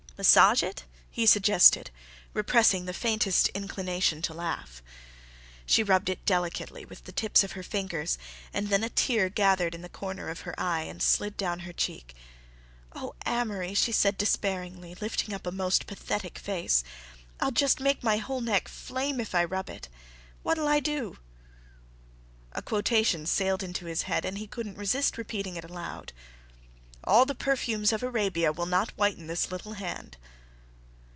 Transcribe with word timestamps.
"Massage 0.17 0.61
it," 0.61 0.83
he 1.09 1.25
suggested, 1.25 1.89
repressing 2.35 2.85
the 2.85 2.93
faintest 2.93 3.47
inclination 3.55 4.21
to 4.21 4.35
laugh. 4.35 4.83
She 5.65 5.81
rubbed 5.81 6.09
it 6.09 6.27
delicately 6.27 6.85
with 6.85 7.05
the 7.05 7.11
tips 7.11 7.43
of 7.43 7.53
her 7.53 7.63
fingers, 7.63 8.19
and 8.53 8.69
then 8.69 8.83
a 8.83 8.89
tear 8.89 9.29
gathered 9.29 9.73
in 9.73 9.81
the 9.81 9.89
corner 9.89 10.29
of 10.29 10.41
her 10.41 10.53
eye, 10.59 10.83
and 10.83 11.01
slid 11.01 11.35
down 11.37 11.61
her 11.61 11.73
cheek. 11.73 12.13
"Oh, 12.93 13.15
Amory," 13.25 13.73
she 13.73 13.91
said 13.91 14.15
despairingly, 14.15 14.93
lifting 15.01 15.33
up 15.33 15.47
a 15.47 15.51
most 15.51 15.87
pathetic 15.87 16.37
face, 16.37 16.83
"I'll 17.39 17.49
just 17.49 17.79
make 17.79 18.03
my 18.03 18.17
whole 18.17 18.41
neck 18.41 18.67
flame 18.67 19.19
if 19.19 19.33
I 19.33 19.43
rub 19.43 19.71
it. 19.71 19.89
What'll 20.43 20.67
I 20.67 20.79
do?" 20.81 21.17
A 22.51 22.61
quotation 22.61 23.25
sailed 23.25 23.63
into 23.63 23.87
his 23.87 24.03
head 24.03 24.23
and 24.23 24.37
he 24.37 24.45
couldn't 24.45 24.77
resist 24.77 25.17
repeating 25.17 25.55
it 25.55 25.63
aloud. 25.65 26.13
"All 27.03 27.25
the 27.25 27.33
perfumes 27.33 27.91
of 27.91 28.03
Arabia 28.03 28.51
will 28.51 28.67
not 28.67 28.91
whiten 28.95 29.25
this 29.25 29.49
little 29.51 29.73
hand." 29.73 30.17